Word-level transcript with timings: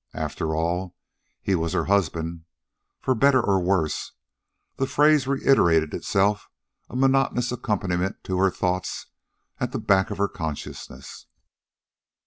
After 0.15 0.55
all, 0.55 0.95
he 1.43 1.53
was 1.53 1.73
her 1.73 1.85
husband. 1.85 2.45
FOR 3.01 3.13
BETTER 3.13 3.39
OR 3.39 3.59
WORSE 3.59 4.13
the 4.77 4.87
phrase 4.87 5.27
reiterated 5.27 5.93
itself, 5.93 6.49
a 6.89 6.95
monotonous 6.95 7.51
accompaniment 7.51 8.15
to 8.23 8.39
her 8.39 8.49
thoughts, 8.49 9.05
at 9.59 9.73
the 9.73 9.79
back 9.79 10.09
of 10.09 10.17
her 10.17 10.27
consciousness. 10.27 11.27